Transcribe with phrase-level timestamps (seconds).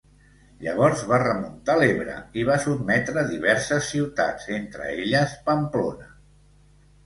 [0.61, 6.13] Llavors va remuntar l'Ebre i va sotmetre diverses ciutats, entre elles Pamplona.